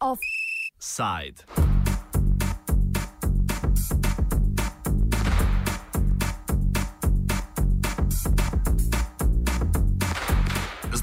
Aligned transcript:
Offside. 0.00 1.44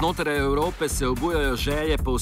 Znotraj 0.02 0.38
Evrope 0.38 0.88
se 0.88 1.08
obujajo 1.08 1.56
želje 1.56 1.96
po 1.98 2.16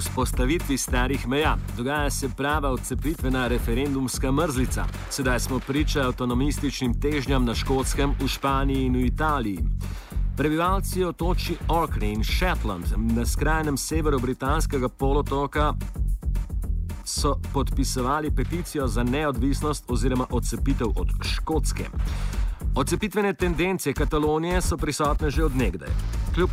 vzpostavitvi 0.00 0.78
starih 0.78 1.28
meja. 1.28 1.56
Dogaja 1.76 2.10
se 2.10 2.28
prava 2.36 2.70
odcepitvena 2.70 3.48
referendumska 3.48 4.32
mrzlica. 4.32 4.84
Sedaj 5.10 5.40
smo 5.40 5.58
priča 5.58 6.06
avtonomističnim 6.06 7.00
težnjam 7.00 7.44
na 7.44 7.54
Škotskem, 7.54 8.14
v 8.20 8.28
Španiji 8.28 8.84
in 8.84 8.96
v 8.96 9.04
Italiji. 9.06 9.58
Prebivalci 10.36 11.04
otoči 11.04 11.56
Orkney 11.68 12.14
in 12.14 12.24
Shetland 12.24 12.86
na 12.96 13.26
skrajnem 13.26 13.76
severu 13.76 14.18
britanskega 14.18 14.88
polotoka 14.88 15.74
so 17.04 17.40
podpisovali 17.52 18.30
peticijo 18.30 18.86
za 18.86 19.02
neodvisnost 19.02 19.84
oziroma 19.88 20.26
odcepitev 20.30 20.88
od 20.96 21.08
Škotske. 21.22 21.84
Odcepitvene 22.74 23.34
tendence 23.34 23.92
Katalonije 23.92 24.60
so 24.62 24.76
prisotne 24.76 25.30
že 25.30 25.44
odnegdaj. 25.44 25.88
Kljub 26.34 26.50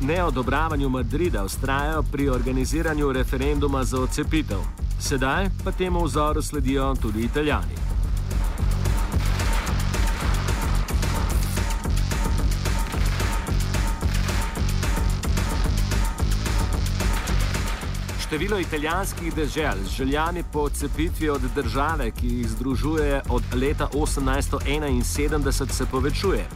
neodobravanju 0.00 0.88
Madrida 0.88 1.44
ustrajajo 1.44 2.02
pri 2.12 2.28
organiziranju 2.28 3.12
referenduma 3.12 3.84
za 3.84 4.00
odcepitev. 4.00 4.58
Sedaj 5.00 5.48
pa 5.64 5.72
temu 5.72 6.04
vzoru 6.04 6.42
sledijo 6.42 6.94
tudi 7.02 7.24
Italijani. 7.24 7.76
Število 18.32 18.58
italijanskih 18.58 19.34
dežel 19.34 19.76
z 19.84 19.90
željami 19.96 20.42
po 20.52 20.60
odcepitvi 20.60 21.28
od 21.28 21.42
države, 21.54 22.10
ki 22.10 22.26
jih 22.26 22.48
združuje 22.48 23.22
od 23.28 23.42
leta 23.54 23.88
1871, 23.92 25.72
se 25.72 25.86
povečuje. 25.86 26.46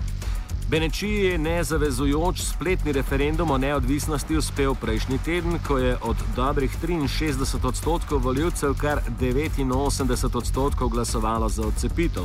Benečiji 0.70 1.24
je 1.24 1.38
nezavezujoč 1.38 2.40
spletni 2.40 2.92
referendum 2.92 3.50
o 3.50 3.58
neodvisnosti 3.58 4.36
uspel 4.36 4.74
prejšnji 4.74 5.18
teden, 5.18 5.58
ko 5.68 5.78
je 5.78 5.96
od 6.02 6.16
dobrih 6.36 6.70
63 6.82 7.66
odstotkov 7.66 8.22
voljivcev 8.22 8.74
kar 8.74 9.00
89 9.20 10.36
odstotkov 10.36 10.88
glasovalo 10.88 11.48
za 11.48 11.66
odcepitev. 11.66 12.24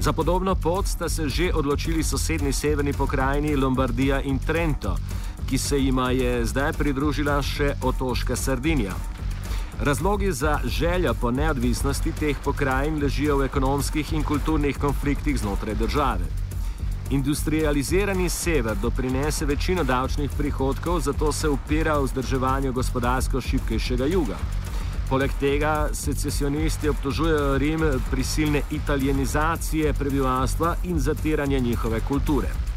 Za 0.00 0.12
podobno 0.12 0.54
pot 0.54 0.86
sta 0.86 1.08
se 1.08 1.28
že 1.28 1.52
odločili 1.54 2.02
sosednji 2.02 2.52
severni 2.52 2.92
pokrajini 2.92 3.56
Lombardija 3.56 4.20
in 4.20 4.38
Trento 4.38 4.96
ki 5.52 5.58
se 5.58 5.78
jima 5.80 6.10
je 6.10 6.46
zdaj 6.48 6.70
pridružila 6.72 7.34
še 7.44 7.74
otoška 7.84 8.36
Sardinija. 8.36 8.94
Razlogi 9.84 10.30
za 10.32 10.54
željo 10.64 11.12
po 11.14 11.30
neodvisnosti 11.30 12.12
teh 12.20 12.38
pokrajin 12.44 12.96
ležijo 13.02 13.36
v 13.36 13.50
ekonomskih 13.50 14.12
in 14.12 14.24
kulturnih 14.24 14.78
konfliktih 14.78 15.36
znotraj 15.38 15.74
države. 15.74 16.30
Industrializirani 17.10 18.28
sever 18.28 18.80
doprinese 18.80 19.44
večino 19.44 19.84
davčnih 19.84 20.30
prihodkov, 20.38 21.00
zato 21.00 21.32
se 21.32 21.48
upira 21.48 21.98
vzdrževanju 22.00 22.72
gospodarsko 22.72 23.40
šibkejšega 23.40 24.06
juga. 24.06 24.40
Poleg 25.10 25.36
tega 25.40 25.88
secesionisti 25.92 26.88
obtožujejo 26.88 27.58
Rim 27.58 27.88
prisilne 28.10 28.62
italijanizacije 28.70 29.92
prebivalstva 29.92 30.76
in 30.84 31.00
zatiranje 31.00 31.60
njihove 31.60 32.00
kulture. 32.00 32.71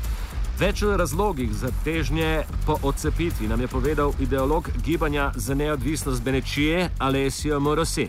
Več 0.56 0.86
o 0.88 0.94
razlogih 0.95 1.50
za 1.52 1.67
težnje 1.84 2.45
po 2.66 2.78
odcepitvi 2.88 3.48
nam 3.48 3.61
je 3.61 3.67
povedal 3.67 4.14
ideolog 4.23 4.70
gibanja 4.86 5.31
za 5.35 5.53
neodvisnost 5.53 6.24
Benečije 6.24 6.90
Alessio 7.00 7.59
Morosin. 7.59 8.07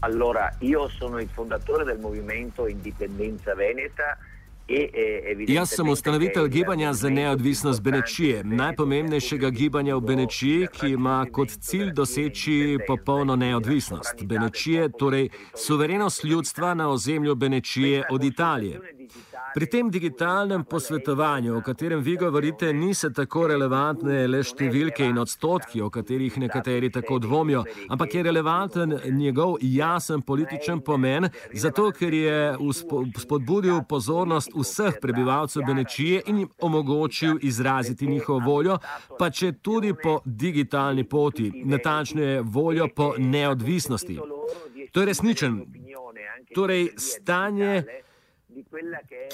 Allora, 0.00 0.50
io 0.60 0.88
sono 0.98 1.20
il 1.20 1.28
fondatore 1.34 1.84
del 1.84 2.00
movimento 2.00 2.66
Indipendenza 2.66 3.54
Veneta. 3.54 4.18
Jaz 5.48 5.70
sem 5.76 5.88
ustanovitelj 5.88 6.48
gibanja 6.48 6.92
za 6.92 7.08
neodvisnost 7.08 7.82
Benečije, 7.82 8.44
najpomembnejšega 8.44 9.50
gibanja 9.50 9.96
v 9.96 10.00
Benečiji, 10.00 10.68
ki 10.72 10.88
ima 10.96 11.26
kot 11.32 11.50
cilj 11.60 11.92
doseči 11.92 12.78
popolno 12.86 13.36
neodvisnost 13.36 14.24
Benečije, 14.24 14.88
torej 14.98 15.28
suverenost 15.66 16.24
ljudstva 16.24 16.74
na 16.74 16.88
ozemlju 16.88 17.34
Benečije 17.34 18.02
od 18.10 18.24
Italije. 18.24 18.80
Pri 19.54 19.66
tem 19.66 19.90
digitalnem 19.90 20.64
posvetovanju, 20.64 21.56
o 21.56 21.60
katerem 21.62 22.00
vi 22.00 22.16
govorite, 22.16 22.72
niso 22.72 23.10
tako 23.14 23.46
relevantne 23.46 24.24
le 24.26 24.40
številke 24.42 25.04
in 25.06 25.20
odstotki, 25.22 25.82
o 25.84 25.90
katerih 25.94 26.38
nekateri 26.42 26.90
tako 26.90 27.20
dvomijo, 27.22 27.62
ampak 27.88 28.14
je 28.14 28.22
relevanten 28.26 28.96
njegov 29.14 29.58
jasen 29.60 30.24
političen 30.26 30.80
pomen, 30.80 31.28
zato 31.52 31.92
ker 31.92 32.14
je 32.14 32.40
spodbudil 33.20 33.84
pozornost 33.88 34.53
vseh 34.56 34.98
prebivalcev 35.00 35.62
Benečije 35.66 36.22
in 36.26 36.38
jim 36.38 36.48
omogočil 36.60 37.38
izraziti 37.42 38.06
njihovo 38.06 38.38
voljo, 38.38 38.78
pa 39.18 39.30
če 39.30 39.52
tudi 39.52 39.94
po 40.02 40.20
digitalni 40.24 41.04
poti, 41.04 41.52
natančneje 41.64 42.40
voljo 42.42 42.88
po 42.96 43.14
neodvisnosti. 43.18 44.18
To 44.92 45.00
je 45.00 45.06
resničen. 45.06 45.64
Torej, 46.54 46.88
stanje 46.96 47.84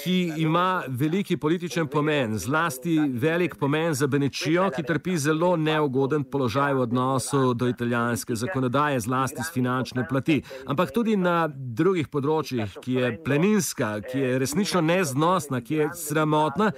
ki 0.03 0.31
ima 0.37 0.83
veliki 0.87 1.37
političen 1.37 1.87
pomen, 1.87 2.37
zlasti 2.37 2.97
velik 3.13 3.55
pomen 3.55 3.93
za 3.93 4.07
Benečijo, 4.07 4.69
ki 4.75 4.83
trpi 4.83 5.17
zelo 5.17 5.55
neugoden 5.57 6.23
položaj 6.23 6.73
v 6.73 6.79
odnosu 6.79 7.53
do 7.53 7.67
italijanske 7.67 8.35
zakonodaje, 8.35 8.99
zlasti 8.99 9.43
z 9.43 9.53
finančne 9.53 10.07
plati, 10.09 10.41
ampak 10.65 10.91
tudi 10.91 11.17
na 11.17 11.47
drugih 11.55 12.07
področjih, 12.07 12.79
ki 12.81 12.97
je 12.97 13.13
pleninska, 13.23 13.93
ki 14.01 14.19
je 14.19 14.39
resnično 14.39 14.81
neznosna, 14.81 15.61
ki 15.61 15.75
je 15.75 15.89
sramotna 15.95 16.71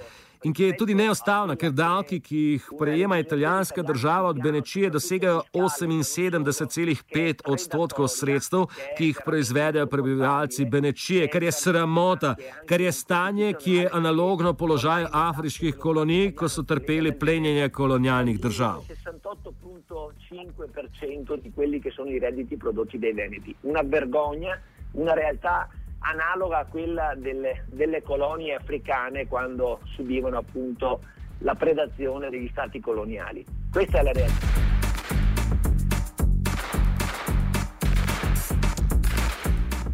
in 0.44 0.52
ki 0.52 0.64
je 0.64 0.76
tudi 0.76 0.94
neostavna, 0.94 1.56
ker 1.56 1.72
davki, 1.72 2.20
ki 2.20 2.36
jih 2.36 2.68
prejema 2.78 3.18
italijanska 3.18 3.82
država 3.82 4.28
od 4.28 4.42
Benečije, 4.42 4.90
dosegajo 4.90 5.42
78,5 5.52 7.40
odstotkov 7.46 8.08
sredstev, 8.08 8.66
ki 8.98 9.06
jih 9.06 9.20
proizvedejo 9.24 9.86
prebivalci 9.86 10.64
Benečije, 10.64 11.28
kar 11.28 11.42
je 11.42 11.52
sramota, 11.52 12.34
kar 12.66 12.80
je 12.80 12.92
stanje, 12.92 13.52
ki 13.60 13.72
je 13.72 13.90
analogno 13.92 14.54
položaju 14.54 15.06
afriških 15.12 15.76
kolonij, 15.76 16.34
ko 16.36 16.48
so 16.48 16.62
trpeli 16.62 17.18
plenjenje 17.18 17.68
kolonialnih 17.68 18.40
držav. 18.40 18.84
68,5% 18.88 21.42
di 21.42 21.52
quelli 21.54 21.80
che 21.80 21.90
sono 21.90 22.10
i 22.10 22.18
redditi 22.18 22.56
prodotti 22.56 22.98
dai 22.98 23.12
Veneti. 23.12 23.54
Una 23.62 23.82
vergogna, 23.82 24.60
una 24.92 25.14
realtà 25.14 25.68
analoga 26.04 26.58
a 26.58 26.64
quella 26.66 27.14
delle, 27.16 27.64
delle 27.66 28.02
colonie 28.02 28.54
africane 28.54 29.26
quando 29.26 29.80
subivano 29.94 30.38
appunto 30.38 31.00
la 31.38 31.54
predazione 31.54 32.30
degli 32.30 32.48
stati 32.48 32.80
coloniali. 32.80 33.44
Questa 33.70 33.98
è 33.98 34.02
la 34.02 34.12
realtà. 34.12 34.64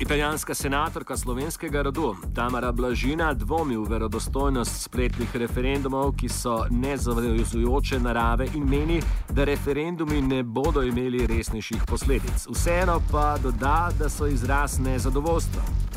Italijanska 0.01 0.55
senatorka 0.55 1.17
slovenskega 1.17 1.83
rodu 1.83 2.17
Tamara 2.35 2.73
Blažina 2.73 3.35
dvomi 3.35 3.77
v 3.77 3.85
verodostojnost 3.89 4.83
spletnih 4.83 5.37
referendumov, 5.37 6.15
ki 6.17 6.29
so 6.29 6.65
nezavezujoče 6.71 7.99
narave 8.01 8.49
in 8.55 8.65
meni, 8.65 9.03
da 9.29 9.45
referendumi 9.45 10.23
ne 10.23 10.43
bodo 10.43 10.83
imeli 10.83 11.27
resnejših 11.27 11.85
posledic. 11.87 12.49
Vseeno 12.49 13.01
pa 13.13 13.37
doda, 13.39 13.91
da 13.99 14.09
so 14.09 14.27
izraz 14.27 14.81
nezadovoljstva. 14.81 15.90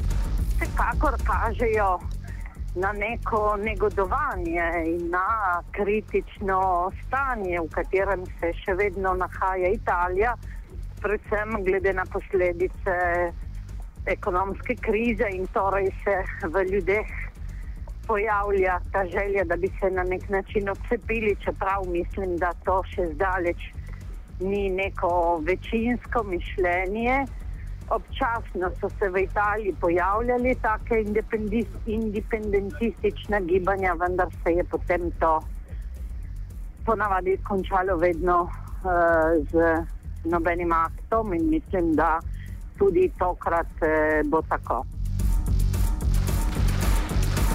Vsekakor 0.63 1.16
kažejo 1.28 2.00
na 2.75 2.92
neko 2.92 3.57
negodovanje 3.63 4.68
in 4.86 5.10
na 5.10 5.60
kritično 5.71 6.92
stanje, 7.01 7.60
v 7.60 7.68
katerem 7.74 8.24
se 8.39 8.54
še 8.62 8.75
vedno 8.80 9.12
nahaja 9.19 9.74
Italija, 9.75 10.38
predvsem 11.04 11.57
glede 11.68 11.94
na 11.94 12.06
posledice 12.13 12.95
ekonomske 14.15 14.77
krize 14.80 15.27
in 15.36 15.51
torej 15.51 15.92
se 16.06 16.15
v 16.48 16.63
ljudeh 16.71 17.12
pojavlja 18.07 18.80
ta 18.95 19.04
želja, 19.12 19.44
da 19.44 19.60
bi 19.60 19.68
se 19.81 19.92
na 19.92 20.07
nek 20.07 20.30
način 20.30 20.69
odcepili, 20.69 21.36
čeprav 21.44 21.83
mislim, 21.92 22.38
da 22.38 22.56
to 22.63 22.80
še 22.95 23.12
zdaleč 23.18 23.68
ni 24.39 24.69
neko 24.69 25.42
večinsko 25.44 26.24
mišljenje. 26.24 27.25
Občasno 27.89 28.69
so 28.80 28.89
se 29.00 29.09
v 29.09 29.18
Italiji 29.24 29.75
pojavljali 29.81 30.56
take 30.62 31.03
independentistične 31.85 33.41
gibanja, 33.41 33.94
vendar 33.94 34.27
se 34.44 34.51
je 34.51 34.63
potem 34.63 35.12
to 35.19 35.39
ponavadi 36.85 37.38
končalo 37.44 37.97
vedno 37.97 38.41
uh, 38.41 38.50
z 39.51 39.85
nobenim 40.24 40.71
aktom 40.71 41.33
in 41.33 41.50
mislim, 41.50 41.95
da 41.95 42.19
tudi 42.77 43.12
tokrat 43.19 43.68
eh, 43.81 44.21
bo 44.25 44.41
tako. 44.41 44.83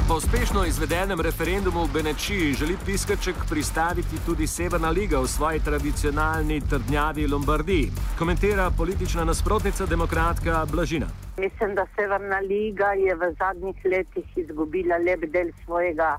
Po 0.08 0.14
uspešno 0.14 0.64
izvedenem 0.64 1.20
referendumu 1.20 1.84
v 1.84 1.92
Benečiji 1.92 2.52
želi 2.60 2.76
Piskaček 2.86 3.36
pristaviti 3.50 4.16
tudi 4.26 4.46
Severna 4.46 4.90
liga 4.90 5.18
v 5.20 5.26
svoji 5.26 5.60
tradicionalni 5.60 6.60
trdnjavi 6.70 7.26
Lombardiji, 7.26 7.90
komentira 8.18 8.70
politična 8.78 9.24
nasprotnica 9.24 9.86
demokratka 9.86 10.66
Blažina. 10.72 11.06
Mislim, 11.38 11.74
da 11.74 11.86
Severna 11.96 12.38
liga 12.38 12.86
je 12.96 13.14
v 13.14 13.34
zadnjih 13.38 13.76
letih 13.84 14.24
izgubila 14.36 14.96
lep 14.96 15.28
del 15.34 15.52
svojega 15.64 16.16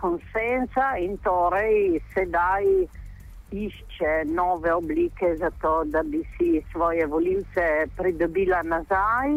konsensa 0.00 0.96
in 0.98 1.18
torej 1.18 2.00
sedaj 2.14 2.64
išče 3.52 4.12
nove 4.32 4.72
oblike 4.72 5.36
za 5.36 5.50
to, 5.50 5.84
da 5.84 6.02
bi 6.02 6.24
si 6.38 6.62
svoje 6.72 7.06
voljivce 7.06 7.86
pridobila 7.96 8.62
nazaj. 8.62 9.28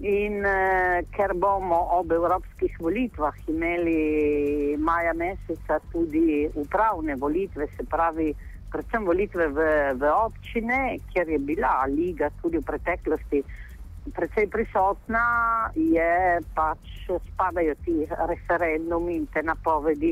In 0.00 0.44
eh, 0.44 1.04
ker 1.14 1.34
bomo 1.34 1.78
ob 1.98 2.12
evropskih 2.12 2.78
volitvah 2.80 3.36
imeli 3.46 4.76
maja 4.78 5.12
meseca 5.14 5.78
tudi 5.92 6.48
upravne 6.54 7.14
volitve, 7.16 7.68
se 7.76 7.84
pravi, 7.84 8.32
predvsem 8.72 9.04
volitve 9.04 9.46
v, 9.48 9.68
v 10.00 10.10
občine, 10.10 10.98
kjer 11.12 11.28
je 11.28 11.38
bila 11.38 11.84
liga 11.86 12.32
tudi 12.42 12.58
v 12.58 12.66
preteklosti 12.66 13.44
precej 14.10 14.50
prisotna, 14.50 15.70
je 15.78 16.42
pač 16.54 17.06
spadajo 17.06 17.74
ti 17.86 18.02
referendumi 18.10 19.22
in 19.22 19.26
te 19.30 19.42
napovedi 19.42 20.10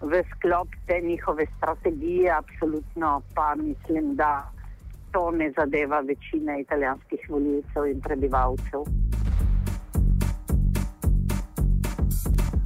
v 0.00 0.22
sklop 0.34 0.74
te 0.86 1.00
njihove 1.00 1.46
strategije. 1.56 2.30
Absolutno 2.30 3.22
pa 3.34 3.54
mislim, 3.54 4.16
da 4.16 4.50
to 5.12 5.30
ne 5.30 5.52
zadeva 5.58 6.00
večine 6.00 6.60
italijanskih 6.60 7.20
voljivcev 7.28 7.86
in 7.86 8.00
prebivalcev. 8.00 8.80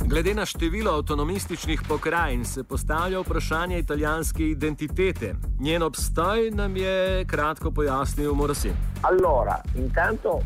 Glede 0.07 0.35
na 0.35 0.45
število 0.47 0.91
avtonomističnih 0.91 1.83
pokrajin 1.89 2.45
se 2.45 2.65
postavlja 2.65 3.21
vprašanje 3.21 3.79
italijanske 3.79 4.43
identitete. 4.43 5.35
Njen 5.61 5.83
obstoj 5.83 6.51
nam 6.51 6.77
je 6.77 7.25
kratko 7.27 7.71
pojasnil 7.71 8.35
Morasi. 8.35 8.71
Allora, 9.03 9.57
intanto, 9.77 10.41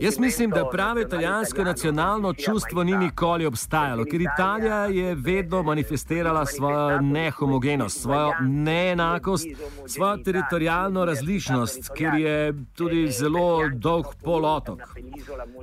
Jaz 0.00 0.18
mislim, 0.18 0.50
da 0.50 0.68
prave 0.72 1.02
italijansko 1.02 1.64
nacionalno 1.64 2.34
čustvo 2.34 2.84
ni 2.84 2.96
nikoli 2.96 3.46
obstajalo, 3.46 4.04
ker 4.04 4.20
Italija 4.20 4.84
je 4.86 5.14
vedno 5.14 5.62
manifestirala 5.62 6.46
svojo 6.46 7.00
nehomogenost, 7.00 8.00
svojo 8.02 8.32
neenakost, 8.40 9.46
svojo 9.86 10.16
teritorijalno 10.16 11.04
različnost, 11.04 11.90
ker 11.96 12.14
je 12.14 12.54
tudi 12.76 13.10
zelo 13.10 13.68
dolg 13.74 14.06
polotok. 14.24 14.80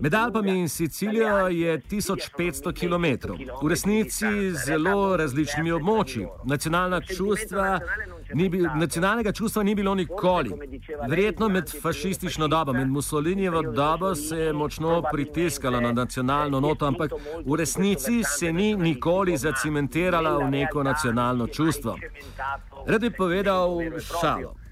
Med 0.01 0.13
Alpami 0.13 0.59
in 0.59 0.69
Sicilijo 0.69 1.47
je 1.47 1.81
1500 1.81 2.73
km, 2.79 3.33
v 3.63 3.69
resnici 3.69 4.25
zelo 4.65 5.17
različnimi 5.17 5.71
območji. 5.71 6.27
Nacionalna 6.45 7.01
čustva 7.01 7.79
Ni 8.33 8.49
bil, 8.49 8.65
nacionalnega 8.75 9.31
čustva 9.31 9.63
ni 9.63 9.75
bilo 9.75 9.95
nikoli. 9.95 10.51
Verjetno 11.09 11.49
med 11.49 11.71
fašistično 11.81 12.47
dobo, 12.47 12.73
med 12.73 12.87
Mussolinijevo 12.87 13.61
dobo 13.61 14.15
se 14.15 14.37
je 14.37 14.53
močno 14.53 15.03
pritiskalo 15.11 15.81
na 15.81 15.91
nacionalno 15.91 16.59
noto, 16.59 16.85
ampak 16.85 17.11
v 17.45 17.55
resnici 17.55 18.23
se 18.23 18.53
ni 18.53 18.75
nikoli 18.75 19.37
zacimentirala 19.37 20.37
v 20.37 20.51
neko 20.51 20.83
nacionalno 20.83 21.47
čustvo. 21.47 21.97
Rad 22.87 23.01
bi 23.01 23.09
povedal 23.09 23.79
šalo. 24.21 24.66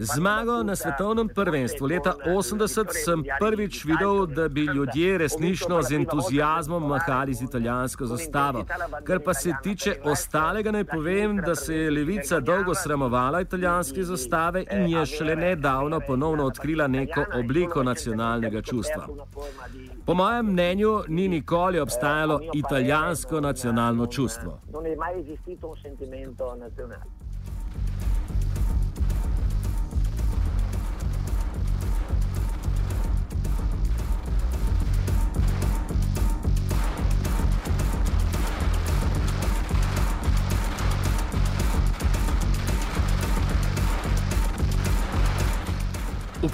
Zmago 0.00 0.62
na 0.62 0.76
svetovnem 0.76 1.28
prvenstvu 1.28 1.86
leta 1.86 2.14
80 2.26 2.86
sem 3.04 3.24
prvič 3.40 3.84
videl, 3.84 4.26
da 4.26 4.48
bi 4.48 4.60
ljudje 4.60 5.18
resnično 5.18 5.82
z 5.82 5.92
entuzijazmom 5.92 6.88
mahali 6.88 7.34
z 7.34 7.42
italijansko 7.42 8.06
zastavo. 8.06 8.64
Kar 9.04 9.20
pa 9.20 9.34
se 9.34 9.52
tiče 9.62 9.96
ostalega, 10.04 10.70
naj 10.70 10.84
povem, 10.84 11.36
da 11.36 11.54
se 11.54 11.76
je 11.76 11.90
levica 11.90 12.40
dolgo 12.40 12.74
sramovala 12.74 13.40
italijanske 13.40 14.02
zastave 14.02 14.64
in 14.72 14.88
je 14.88 15.06
šele 15.06 15.36
nedavno 15.36 16.00
ponovno 16.06 16.44
odkrila 16.44 16.86
neko 16.86 17.24
obliko 17.34 17.82
nacionalnega 17.82 18.62
čustva. 18.62 19.08
Po 20.06 20.14
mojem 20.14 20.46
mnenju 20.46 21.02
ni 21.08 21.28
nikoli 21.28 21.78
obstajalo 21.78 22.40
italijansko 22.54 23.40
nacionalno 23.40 24.06
čustvo. 24.06 24.60
Non 24.72 24.86
è 24.86 24.96
mai 24.96 25.20
esistito 25.20 25.68
un 25.68 25.76
sentimento 25.82 26.54
nazionale. 26.54 27.13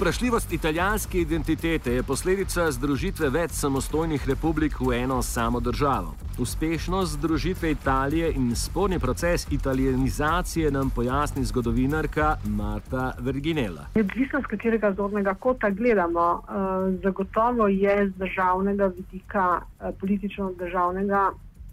Vprašljivost 0.01 0.53
italijanske 0.53 1.19
identitete 1.19 1.91
je 1.93 2.03
posledica 2.03 2.63
združitve 2.71 3.27
več 3.29 3.51
samostojnih 3.53 4.23
republik 4.29 4.79
v 4.79 4.95
eno 4.97 5.19
samo 5.21 5.59
državo. 5.59 6.15
Uspešnost 6.41 7.19
združitve 7.19 7.71
Italije 7.71 8.31
in 8.33 8.55
sporni 8.55 8.99
proces 8.99 9.45
italijanizacije 9.51 10.71
nam 10.71 10.89
pojasni 10.89 11.43
zgodovinarka 11.45 12.31
Marta 12.45 13.11
Verginela. 13.19 13.85
Odvisno 13.95 14.41
z 14.41 14.49
katerega 14.55 14.93
zornega 14.97 15.33
kota 15.33 15.69
gledamo, 15.69 16.41
eh, 16.41 16.97
zagotovo 17.03 17.67
je 17.67 18.09
z 18.09 18.17
državnega 18.17 18.89
vidika, 18.97 19.61
eh, 19.61 19.91
politično 19.99 20.51
državnega 20.57 21.29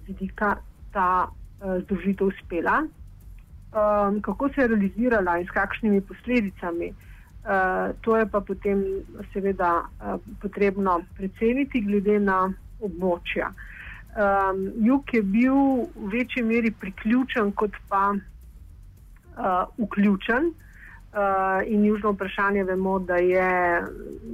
vidika 0.07 0.57
ta 0.93 1.29
eh, 1.29 1.81
združitev 1.81 2.27
uspela. 2.27 2.83
Kako 4.23 4.49
se 4.49 4.61
je 4.61 4.69
realizirala 4.69 5.39
in 5.39 5.47
s 5.47 5.51
kakšnimi 5.51 6.01
posledicami? 6.01 6.93
Eh, 7.49 7.93
to 8.01 8.17
je 8.17 8.27
pa 8.27 8.41
potem 8.41 8.85
seveda 9.33 9.81
uh, 9.81 10.21
potrebno 10.43 10.99
preceniti 11.17 11.81
glede 11.81 12.19
na 12.21 12.43
območja. 12.85 13.49
Um, 14.19 14.67
jug 14.85 15.09
je 15.15 15.23
bil 15.23 15.57
v 15.95 16.11
večji 16.13 16.43
meri 16.45 16.71
priključen 16.71 17.55
kot 17.57 17.79
pa 17.89 18.13
uh, 18.13 19.65
vključen. 19.81 20.53
Uh, 21.09 21.65
in 21.65 21.89
južno 21.89 22.13
vprašanje 22.13 22.67
vemo, 22.69 22.99
da, 22.99 23.17
je, 23.17 23.49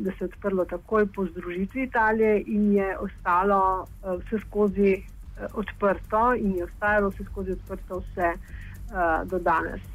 da 0.03 0.11
se 0.19 0.25
je 0.25 0.33
odprlo 0.33 0.65
takoj 0.65 1.07
po 1.07 1.27
združitvi 1.27 1.87
Italije 1.87 2.43
in 2.51 2.73
je 2.75 2.99
ostalo 2.99 3.87
uh, 3.87 4.19
vse 4.25 4.43
skozi 4.49 4.97
uh, 4.99 5.47
odprto 5.55 6.33
in 6.35 6.56
je 6.59 6.67
ostajalo 6.67 7.15
vse 7.15 7.31
skozi 7.31 7.55
odprto 7.61 8.03
vse 8.03 8.35
uh, 8.35 9.23
do 9.31 9.39
danes. 9.39 9.94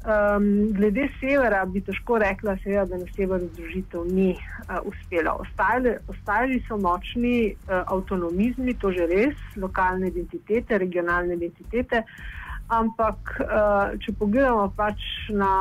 Um, 0.00 0.72
glede 0.72 1.10
severa 1.20 1.66
bi 1.68 1.82
težko 1.84 2.16
rekla, 2.22 2.54
seveda, 2.62 2.86
da 2.88 2.98
na 3.02 3.08
severu 3.12 3.50
združitev 3.52 4.06
ni 4.08 4.30
uh, 4.32 4.78
uspela. 4.88 5.34
Ostajali, 5.44 5.92
ostajali 6.08 6.62
so 6.68 6.78
močni 6.80 7.52
uh, 7.52 7.82
avtonomizmi, 7.84 8.74
to 8.80 8.94
že 8.96 9.04
res, 9.10 9.36
lokalne 9.60 10.08
identitete, 10.08 10.78
regionalne 10.80 11.36
identitete, 11.36 12.00
ampak 12.72 13.34
uh, 13.44 13.92
če 14.00 14.16
pogledamo 14.16 14.70
pač 14.72 15.04
na 15.36 15.52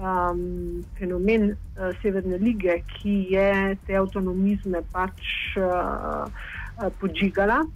um, 0.00 0.80
fenomen 0.96 1.50
uh, 1.52 1.92
Severne 2.00 2.40
lige, 2.40 2.80
ki 2.96 3.18
je 3.34 3.50
te 3.84 4.00
avtonomizme 4.00 4.80
pač 4.88 5.20
uh, 5.60 6.24
uh, 6.24 6.88
podžigala. 6.96 7.66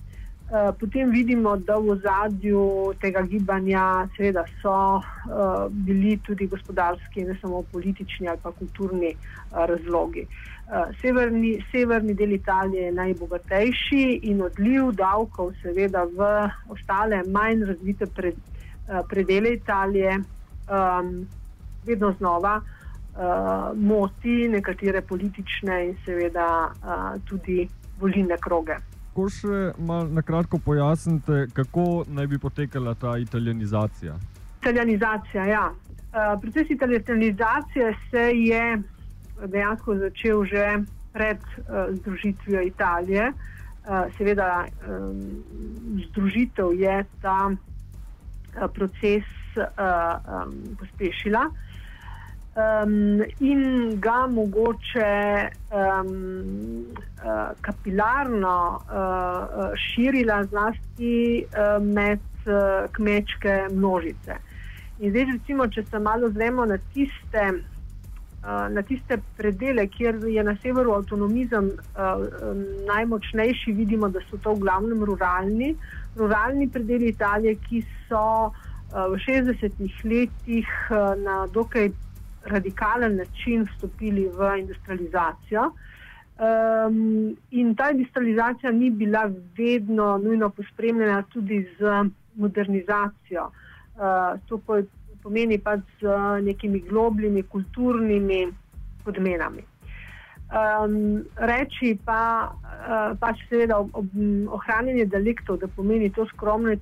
Eh, 0.52 0.72
potem 0.78 1.10
vidimo, 1.10 1.56
da 1.56 1.76
v 1.78 1.92
ozadju 1.94 2.94
tega 2.98 3.22
gibanja 3.22 4.08
seveda 4.16 4.42
so 4.58 4.98
uh, 4.98 5.70
bili 5.70 6.16
tudi 6.26 6.48
gospodarski, 6.50 7.22
ne 7.22 7.36
samo 7.38 7.62
politični 7.72 8.26
ali 8.28 8.38
pa 8.42 8.50
kulturni 8.50 9.12
uh, 9.14 9.62
razlogi. 9.70 10.26
Uh, 10.26 10.90
severni, 11.00 11.52
severni 11.70 12.18
del 12.18 12.32
Italije 12.32 12.82
je 12.88 12.96
najbogatejši 12.98 14.02
in 14.32 14.42
odliv 14.42 14.90
davkov 14.98 15.54
seveda 15.62 16.02
v 16.18 16.34
ostale 16.74 17.22
manj 17.30 17.64
razvite 17.70 18.10
pred, 18.10 18.34
uh, 18.34 19.06
predele 19.06 19.54
Italije 19.54 20.18
um, 20.18 21.28
vedno 21.86 22.14
znova 22.18 22.58
uh, 22.58 23.70
moti 23.78 24.48
nekatere 24.48 25.00
politične 25.00 25.84
in 25.86 25.98
seveda 26.04 26.72
uh, 26.74 27.20
tudi 27.22 27.68
volilne 28.00 28.34
kroge 28.42 28.89
lahko 29.20 29.28
še 29.28 29.72
na 30.14 30.22
kratko 30.22 30.58
pojasnite, 30.58 31.48
kako 31.52 32.04
naj 32.08 32.26
bi 32.26 32.38
potekala 32.38 32.94
ta 32.94 33.18
italijanizacija? 33.18 34.16
Italijanizacija, 34.62 35.44
ja. 35.46 35.70
Uh, 36.10 36.40
proces 36.40 36.70
italijanizacije 36.70 37.94
se 38.10 38.32
je 38.34 38.82
dejansko 39.46 39.96
začel 39.96 40.44
že 40.44 40.82
pred 41.12 41.38
uh, 41.38 41.94
združitvijo 41.96 42.62
Italije. 42.62 43.32
Uh, 43.32 44.12
seveda, 44.18 44.66
um, 44.88 45.42
združitev 46.08 46.72
je 46.74 47.04
ta 47.22 47.50
uh, 47.50 48.70
proces 48.74 49.24
uh, 49.56 49.64
um, 49.66 50.76
pospešila. 50.78 51.50
Um, 52.54 53.22
in 53.38 54.00
ga 54.00 54.26
mogoče 54.26 55.48
um, 55.70 56.84
uh, 57.24 57.50
kapilarno 57.60 58.80
uh, 58.80 59.72
širila 59.76 60.44
zlasti 60.44 61.44
uh, 61.44 61.82
med 61.84 62.20
uh, 62.46 62.90
kmečke 62.92 63.66
množice. 63.70 64.36
In 65.00 65.10
zdaj, 65.10 65.26
recimo, 65.32 65.68
če 65.68 65.84
se 65.88 65.98
malo 65.98 66.28
zremo 66.28 66.66
na 66.68 66.76
tiste, 66.92 67.44
uh, 68.42 68.66
na 68.68 68.82
tiste 68.82 69.16
predele, 69.36 69.86
kjer 69.88 70.18
je 70.28 70.44
na 70.44 70.56
severu 70.62 70.92
avtonomizem 70.98 71.70
uh, 71.70 72.26
najmočnejši, 72.88 73.72
vidimo, 73.72 74.08
da 74.08 74.20
so 74.28 74.36
to 74.42 74.54
v 74.58 74.66
glavnem 74.66 75.04
ruralni, 75.04 75.72
ruralni 76.18 76.68
predeli 76.68 77.14
Italije, 77.14 77.56
ki 77.68 77.80
so 78.10 78.50
uh, 78.50 79.08
v 79.08 79.16
60-ih 79.24 80.04
letih 80.04 80.68
uh, 80.90 81.14
na 81.16 81.46
dokaj 81.54 81.92
radikalen 82.44 83.16
način 83.16 83.62
vstopili 83.62 84.28
v 84.28 84.58
industrializacijo. 84.58 85.72
Um, 86.40 87.36
in 87.50 87.74
ta 87.74 87.90
industrializacija 87.90 88.72
ni 88.72 88.90
bila 88.90 89.30
vedno 89.58 90.18
nujno 90.18 90.50
pospremljena 90.50 91.22
tudi 91.22 91.68
z 91.78 91.84
modernizacijo. 92.34 93.50
Uh, 93.94 94.40
to 94.48 94.60
pomeni 95.22 95.58
pa 95.58 95.76
z 95.76 95.82
nekimi 96.42 96.80
globljimi 96.80 97.42
kulturnimi 97.42 98.48
podmenami. 99.04 99.62
Um, 100.50 101.24
reči 101.36 101.98
pa, 102.04 102.50
uh, 102.52 103.18
pač 103.20 103.36
seveda 103.48 103.78
ob, 103.78 103.90
ob 103.92 104.06
ohranjanje 104.48 105.04
deliktov, 105.06 105.58
da 105.58 105.68
pomeni 105.68 106.10
to 106.10 106.26
skromno 106.26 106.72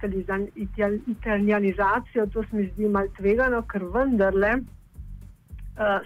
italijanizacijo, 1.06 2.26
to 2.26 2.42
se 2.42 2.56
mi 2.56 2.70
zdi 2.72 2.88
malce 2.88 3.14
tvegano, 3.16 3.62
ker 3.62 3.84
vendarle 3.84 4.54
uh, 4.54 4.77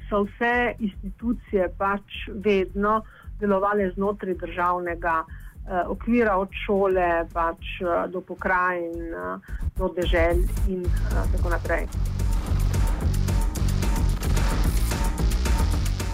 so 0.08 0.22
vse 0.26 0.74
institucije 0.78 1.68
pač 1.78 2.28
vedno 2.44 3.02
delovale 3.40 3.90
znotraj 3.90 4.34
državnega 4.34 5.24
uh, 5.24 5.88
okvira, 5.88 6.36
od 6.36 6.48
šole 6.66 7.24
pač, 7.32 7.80
uh, 7.80 8.10
do 8.12 8.20
pokrajin, 8.20 9.14
do 9.76 9.88
dežel 9.96 10.44
in 10.68 10.84
tako 11.32 11.56
naprej. 11.56 11.88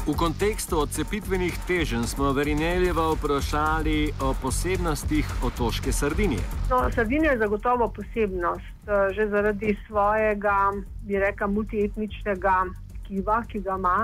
V 0.09 0.17
kontekstu 0.17 0.79
odcepitvenih 0.81 1.53
teženj 1.69 2.07
smo 2.09 2.31
Verineljeva 2.33 3.11
vprašali 3.13 4.13
o 4.25 4.33
posebnostih 4.43 5.29
otoške 5.45 5.93
Sardinije. 5.93 6.41
No, 6.71 6.89
Sardinija 6.95 7.33
je 7.33 7.39
zagotovo 7.39 7.93
posebnost, 7.93 8.89
že 9.13 9.27
zaradi 9.29 9.77
svojega, 9.87 10.73
bi 11.05 11.19
rekel, 11.21 11.53
multietničnega 11.53 12.65
tkiva, 13.09 13.41
ki 13.49 13.65
ga 13.65 13.81
ima, 13.81 13.99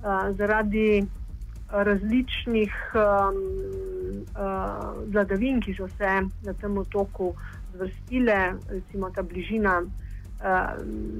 uh, 0.00 0.32
zaradi 0.40 1.04
različnih 1.70 2.72
um, 2.94 3.36
uh, 4.32 5.12
vladavin, 5.12 5.60
ki 5.60 5.74
so 5.76 5.88
se 5.88 6.20
na 6.44 6.52
tem 6.60 6.78
otoku 6.78 7.34
zvrstile, 7.74 8.54
recimo 8.68 9.10
ta 9.10 9.22
bližina. 9.22 9.82
Uh, 10.38 10.70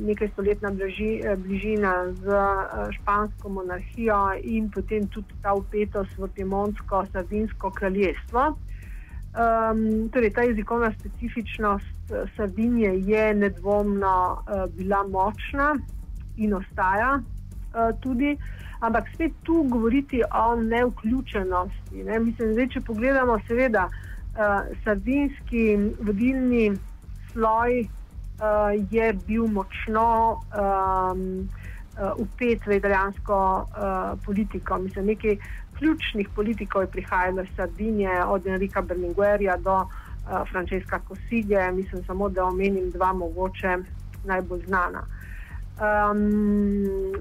nekaj 0.06 0.28
stoletna 0.28 0.70
bliži, 0.70 1.20
bližina 1.36 1.92
z 2.22 2.28
uh, 2.30 2.86
špansko 2.94 3.48
monarhijo, 3.48 4.20
in 4.42 4.70
potem 4.70 5.08
tudi 5.10 5.34
ta 5.42 5.52
upetost 5.58 6.14
v 6.18 6.28
Piemontsko-Sardinsko 6.36 7.72
kraljestvo. 7.74 8.54
Um, 9.38 10.08
torej, 10.14 10.30
ta 10.30 10.42
jezikovna 10.42 10.92
specifičnost 10.98 12.14
Sardinije 12.36 12.94
je 13.10 13.34
nedvomno 13.34 14.38
uh, 14.38 14.64
bila 14.76 15.02
močna, 15.02 15.74
in 16.38 16.54
ostaja 16.54 17.18
uh, 17.18 17.92
tudi. 18.00 18.36
Ampak 18.80 19.08
spet 19.14 19.32
tu 19.42 19.62
govoriti 19.68 20.22
o 20.22 20.56
neuključenosti. 20.56 22.04
Ne? 22.04 22.18
Mislim, 22.18 22.54
da 22.54 22.66
če 22.66 22.80
pogledamo, 22.86 23.38
seveda, 23.48 23.88
uh, 23.90 24.68
sardinski 24.84 25.64
vodilni 26.00 26.70
sloj 27.32 27.80
uh, 27.82 28.70
je 28.90 29.12
bil 29.26 29.46
močno 29.46 30.38
um, 30.38 31.48
uh, 31.98 32.12
upet 32.16 32.66
v 32.66 32.78
italijansko 32.78 33.38
uh, 33.66 34.18
politiko. 34.24 34.78
Mislim, 34.78 35.06
nekaj 35.06 35.36
ključnih 35.78 36.28
politikov 36.34 36.82
je 36.82 36.94
prihajalo 36.94 37.42
iz 37.42 37.48
Sardinije, 37.56 38.24
od 38.24 38.46
Enrika 38.46 38.82
Berlinguerja 38.82 39.56
do 39.56 39.74
uh, 39.74 40.48
Francesca 40.50 40.98
Kosige, 40.98 41.70
mislim 41.72 42.04
samo, 42.04 42.28
da 42.28 42.44
omenim 42.44 42.90
dva 42.90 43.12
mogoče 43.12 43.78
najbolj 44.24 44.66
znana. 44.66 45.02
Um, 45.78 47.14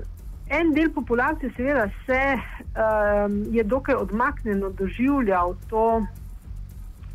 en 0.49 0.73
del 0.73 0.89
populacije, 0.89 1.51
seveda, 1.55 1.89
se 2.05 2.21
um, 2.33 3.43
je 3.53 3.63
dokaj 3.63 3.95
odmaknjeno 3.95 4.69
doživljal 4.69 5.55
to, 5.69 6.05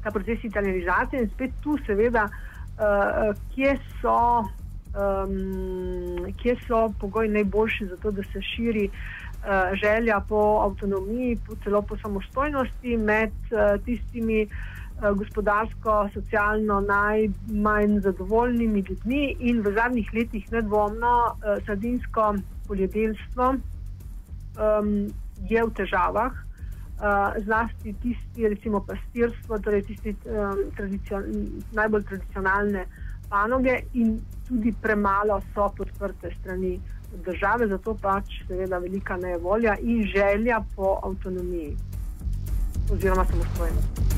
ta 0.02 0.10
proces 0.10 0.44
italijanizacije 0.44 1.22
in 1.22 1.30
spet 1.30 1.50
tu, 1.62 1.78
seveda, 1.86 2.28
uh, 2.28 3.34
kje, 3.54 3.76
so, 4.00 4.44
um, 4.94 6.32
kje 6.42 6.56
so 6.66 6.92
pogoji 7.00 7.28
najboljši 7.28 7.86
za 7.86 7.96
to, 7.96 8.10
da 8.10 8.22
se 8.22 8.42
širi 8.42 8.88
uh, 8.88 9.74
želja 9.82 10.20
po 10.28 10.60
avtonomiji, 10.64 11.38
po 11.46 11.56
celo 11.64 11.82
po 11.82 11.96
samostojnosti 11.96 12.96
med 12.96 13.32
uh, 13.50 13.84
tistimi. 13.84 14.42
Eh, 14.42 14.48
gospodarsko, 15.10 16.08
socialno 16.14 16.80
najmanj 16.80 18.00
zadovoljnimi 18.00 18.84
ljudmi 18.88 19.36
in 19.38 19.60
v 19.62 19.72
zadnjih 19.74 20.10
letih 20.14 20.52
nedvomno 20.52 21.12
eh, 21.26 21.60
sardinsko 21.66 22.34
poljedelstvo 22.66 23.54
um, 23.54 24.94
je 25.48 25.64
v 25.64 25.70
težavah. 25.74 26.32
Uh, 27.02 27.34
zlasti 27.44 27.92
tisti, 28.02 28.48
recimo 28.48 28.78
pastirstvo, 28.86 29.58
torej 29.58 29.82
tisti 29.82 30.12
um, 30.22 30.60
tradicion, 30.76 31.24
najbolj 31.74 32.04
tradicionalne 32.06 32.84
panoge 33.28 33.80
in 33.98 34.20
tudi 34.46 34.70
premalo 34.82 35.40
so 35.54 35.66
podprte 35.76 36.30
strani 36.40 36.76
države, 37.26 37.66
zato 37.68 37.96
pač 37.98 38.38
seveda 38.46 38.78
velika 38.78 39.16
nevolja 39.16 39.74
in 39.82 40.06
želja 40.14 40.62
po 40.76 41.00
avtonomiji 41.02 41.76
oziroma 42.92 43.24
samostojnosti. 43.24 44.11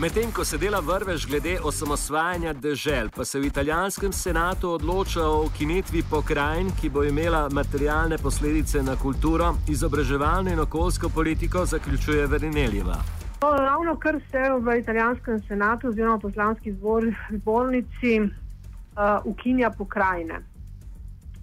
Medtem 0.00 0.32
ko 0.32 0.44
se 0.44 0.58
dela 0.58 0.80
vrvež 0.80 1.26
glede 1.28 1.58
osamosvajanja 1.60 2.52
dežel, 2.52 3.10
pa 3.16 3.24
se 3.24 3.40
v 3.40 3.44
italijanskem 3.50 4.12
senatu 4.12 4.70
odloča 4.70 5.26
o 5.28 5.42
ukinitvi 5.44 6.02
pokrajin, 6.10 6.70
ki 6.80 6.88
bo 6.88 7.02
imela 7.04 7.48
materialne 7.52 8.16
posledice 8.18 8.82
na 8.82 8.96
kulturo, 8.96 9.50
izobraževalno 9.68 10.50
in 10.50 10.60
okoljsko 10.60 11.08
politiko, 11.08 11.66
zaključuje 11.66 12.26
Verineljeva. 12.26 12.96
No, 13.42 13.50
ravno 13.50 13.96
kar 13.96 14.16
se 14.30 14.48
v 14.60 14.78
italijanskem 14.78 15.42
senatu 15.48 15.88
oziroma 15.88 16.18
poslanski 16.18 16.72
zbornici 17.30 18.20
uh, 18.20 18.30
ukinja 19.24 19.70
pokrajine. 19.70 20.40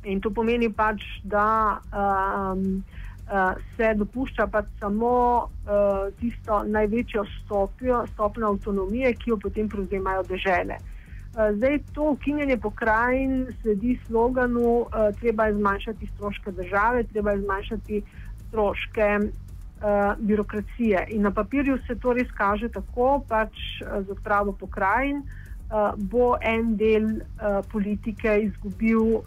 In 0.03 0.21
to 0.21 0.33
pomeni 0.33 0.73
pač, 0.73 1.03
da 1.23 1.77
um, 1.93 2.83
uh, 3.27 3.61
se 3.77 3.93
dopušča 3.93 4.47
pa 4.47 4.63
samo 4.79 5.37
uh, 5.37 6.13
tisto 6.19 6.63
največjo 6.63 7.25
stopnjo, 7.25 8.05
stopnjo 8.13 8.47
avtonomije, 8.47 9.13
ki 9.13 9.29
jo 9.29 9.37
potem 9.37 9.69
prevzemajo 9.69 10.23
države. 10.23 10.77
Uh, 10.77 11.55
zdaj 11.55 11.79
to 11.93 12.11
ukinjanje 12.11 12.57
pokrajin 12.57 13.47
sledi 13.61 13.99
sloganu, 14.07 14.79
uh, 14.79 14.87
treba 15.19 15.45
je 15.45 15.53
zmanjšati 15.53 16.09
stroške 16.15 16.51
države, 16.51 17.03
treba 17.03 17.31
je 17.31 17.41
zmanjšati 17.41 18.01
stroške 18.47 19.19
uh, 19.19 20.13
birokracije. 20.19 21.07
In 21.09 21.21
na 21.21 21.31
papirju 21.31 21.77
se 21.87 21.95
to 21.95 22.13
res 22.13 22.31
kaže 22.37 22.69
tako, 22.69 23.23
pač 23.27 23.51
uh, 23.51 24.05
z 24.05 24.09
odpravo 24.11 24.51
pokrajin. 24.51 25.23
Uh, 25.67 25.91
bo 25.97 26.37
en 26.41 26.77
del 26.77 27.03
uh, 27.03 27.59
politike 27.71 28.39
izgubil 28.39 29.01
uh, 29.19 29.23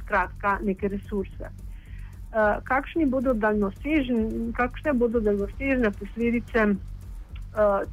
skratka, 0.00 0.58
neke 0.64 0.88
resurse. 0.88 1.50
Eh, 2.38 2.60
kakšne 2.64 3.06
bodo 3.06 3.34
daljnosežne 5.20 5.90
posledice 5.98 6.66
uh, 6.68 6.76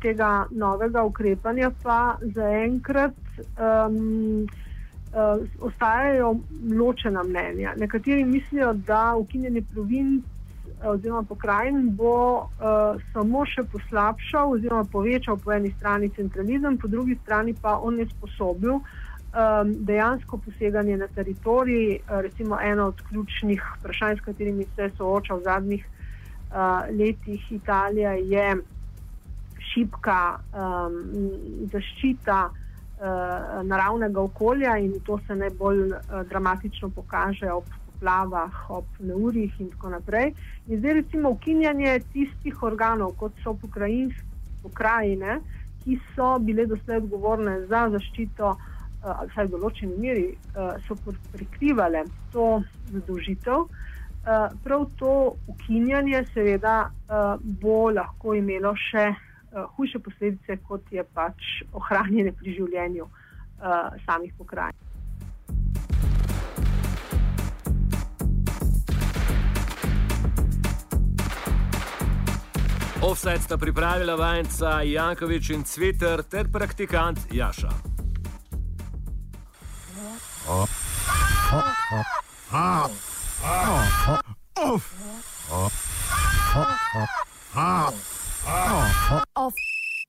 tega 0.04 0.46
novega 0.52 1.04
ukrepanja, 1.08 1.72
pa 1.84 2.18
zaenkrat 2.36 3.16
um, 3.40 4.46
uh, 4.46 5.40
ostajajo 5.60 6.36
ločena 6.78 7.24
mnenja. 7.24 7.74
Nekateri 7.78 8.26
mislijo, 8.26 8.74
da 8.74 9.16
ukinjeni 9.16 9.64
provinc 9.74 10.24
oziroma 10.86 11.24
pokrajin 11.24 11.96
bo 11.96 12.18
uh, 12.38 13.02
samo 13.14 13.46
še 13.50 13.64
poslabšal 13.72 14.54
oziroma 14.60 14.84
povečal 14.92 15.40
po 15.42 15.56
eni 15.56 15.72
strani 15.80 16.12
centralizem, 16.20 16.78
po 16.78 16.92
drugi 16.92 17.18
strani 17.24 17.56
pa 17.62 17.80
on 17.82 18.00
je 18.00 18.10
sposobil 18.12 18.76
uh, 18.76 19.05
um, 19.36 19.74
dejansko 19.86 20.38
poseganje 20.38 20.98
na 20.98 21.08
teritorij, 21.08 22.00
uh, 22.00 22.22
recimo 22.22 22.60
eno 22.62 22.88
od 22.88 23.02
ključnih 23.10 23.64
vprašanj, 23.80 24.18
s 24.18 24.22
katerimi 24.22 24.66
se 24.76 24.90
sooča 24.98 25.36
v 25.36 25.44
zadnjih 25.44 25.86
uh, 25.86 26.98
letih 27.00 27.52
Italija, 27.52 28.14
je 28.14 28.56
šipka 29.74 30.38
um, 30.54 31.02
zaščita 31.72 32.50
naravnega 33.64 34.22
okolja 34.22 34.78
in 34.80 34.94
to 35.04 35.18
se 35.28 35.36
najbolj 35.36 35.90
dramatično 36.30 36.90
pokaže 36.96 37.50
ob 37.52 37.66
poplavah, 37.96 38.70
ob 38.70 38.86
neurjih 39.00 39.54
in 39.60 39.70
tako 39.70 39.90
naprej. 39.90 40.34
In 40.68 40.80
zdaj 40.80 40.94
recimo 40.94 41.30
ukinjanje 41.30 42.00
tistih 42.14 42.64
organov, 42.64 43.16
kot 43.18 43.32
so 43.44 43.56
pokrajine, 44.64 45.40
ki 45.84 46.00
so 46.16 46.38
bile 46.40 46.66
doslej 46.66 46.98
odgovorne 46.98 47.66
za 47.70 47.90
zaščito, 47.90 48.56
ali 49.06 49.30
vsaj 49.30 49.46
v 49.46 49.52
določeni 49.54 49.98
meri, 50.02 50.28
so 50.88 50.98
prikrivale 51.32 52.06
to 52.34 52.64
zadolžitev. 52.92 53.68
Prav 54.66 54.88
to 54.98 55.36
ukinjanje, 55.48 56.24
seveda, 56.34 56.90
bo 57.62 57.92
lahko 57.94 58.34
imelo 58.34 58.74
še 58.90 59.12
hujše 59.78 60.02
posledice, 60.02 60.58
kot 60.68 60.90
je 60.92 61.06
pač 61.14 61.62
ohranjanje 61.78 62.34
pri 62.42 62.58
življenju 62.58 63.06
samih 64.08 64.34
pokrajin. 64.38 64.82
Offset 73.06 73.46
sta 73.46 73.58
pripravila 73.62 74.16
vajenca 74.18 74.80
Jankovič 74.82 75.52
in 75.54 75.62
Cviter 75.64 76.24
ter 76.26 76.50
praktikant 76.50 77.30
Jaša. 77.30 77.95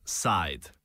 Offside. 0.06 0.75